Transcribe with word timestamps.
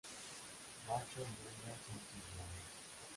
Macho 0.87 1.19
y 1.19 1.21
hembra 1.21 1.75
son 1.85 1.93
similares. 2.09 2.69